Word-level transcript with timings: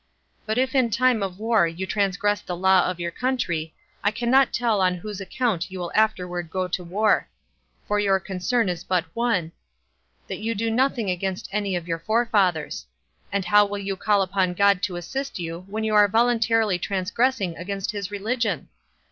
But 0.47 0.57
if 0.57 0.73
in 0.73 0.89
time 0.89 1.21
of 1.21 1.37
war 1.37 1.67
you 1.67 1.85
transgress 1.85 2.41
the 2.41 2.55
law 2.57 2.89
of 2.89 2.99
your 2.99 3.11
country, 3.11 3.71
I 4.03 4.09
cannot 4.09 4.51
tell 4.51 4.81
on 4.81 4.95
whose 4.95 5.21
account 5.21 5.69
you 5.69 5.77
will 5.77 5.91
afterward 5.93 6.49
go 6.49 6.67
to 6.69 6.83
war; 6.83 7.27
for 7.87 7.99
your 7.99 8.19
concern 8.19 8.67
is 8.67 8.83
but 8.83 9.05
one, 9.13 9.51
that 10.27 10.39
you 10.39 10.55
do 10.55 10.71
nothing 10.71 11.11
against 11.11 11.49
any 11.51 11.75
of 11.75 11.87
your 11.87 11.99
forefathers; 11.99 12.87
and 13.31 13.45
how 13.45 13.63
will 13.63 13.77
you 13.77 13.95
call 13.95 14.23
upon 14.23 14.55
God 14.55 14.81
to 14.81 14.95
assist 14.95 15.37
you, 15.37 15.67
when 15.69 15.83
you 15.83 15.93
are 15.93 16.07
voluntarily 16.07 16.79
transgressing 16.79 17.55
against 17.55 17.91
his 17.91 18.09
religion? 18.09 18.69